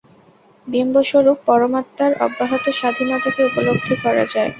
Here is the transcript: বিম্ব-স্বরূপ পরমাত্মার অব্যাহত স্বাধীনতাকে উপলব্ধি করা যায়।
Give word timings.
বিম্ব-স্বরূপ 0.67 1.37
পরমাত্মার 1.45 2.11
অব্যাহত 2.25 2.65
স্বাধীনতাকে 2.79 3.41
উপলব্ধি 3.49 3.95
করা 4.03 4.23
যায়। 4.25 4.49